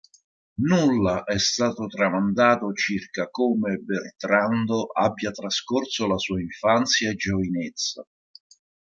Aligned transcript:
Nulla 0.61 1.25
è 1.25 1.37
stato 1.37 1.85
tramandato 1.85 2.73
circa 2.73 3.29
come 3.29 3.77
Bertrando 3.77 4.85
abbia 4.91 5.29
trascorso 5.29 6.07
la 6.07 6.17
sua 6.17 6.41
infanzia 6.41 7.11
e 7.11 7.15
giovinezza. 7.15 8.03